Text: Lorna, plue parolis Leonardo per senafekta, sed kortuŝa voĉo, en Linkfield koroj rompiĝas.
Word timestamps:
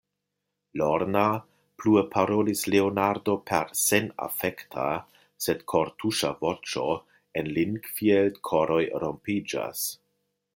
Lorna, 0.73 1.43
plue 1.79 2.03
parolis 2.15 2.63
Leonardo 2.75 3.35
per 3.51 3.69
senafekta, 3.81 4.87
sed 5.47 5.61
kortuŝa 5.75 6.33
voĉo, 6.41 6.87
en 7.43 7.53
Linkfield 7.59 8.41
koroj 8.51 8.81
rompiĝas. 9.05 9.85